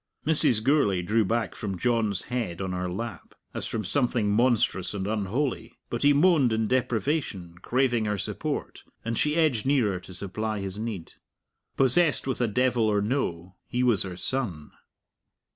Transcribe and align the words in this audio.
Mrs. 0.25 0.63
Gourlay 0.63 1.03
drew 1.03 1.23
back 1.23 1.53
from 1.53 1.77
John's 1.77 2.23
head 2.23 2.59
on 2.59 2.71
her 2.71 2.89
lap, 2.89 3.35
as 3.53 3.67
from 3.67 3.85
something 3.85 4.31
monstrous 4.31 4.95
and 4.95 5.05
unholy. 5.05 5.77
But 5.91 6.01
he 6.01 6.11
moaned 6.11 6.51
in 6.51 6.67
deprivation, 6.67 7.59
craving 7.61 8.05
her 8.05 8.17
support, 8.17 8.83
and 9.05 9.15
she 9.15 9.35
edged 9.35 9.63
nearer 9.67 9.99
to 9.99 10.13
supply 10.15 10.59
his 10.59 10.79
need. 10.79 11.13
Possessed 11.77 12.25
with 12.25 12.41
a 12.41 12.47
devil 12.47 12.85
or 12.85 13.03
no, 13.03 13.57
he 13.67 13.83
was 13.83 14.01
her 14.01 14.17
son. 14.17 14.71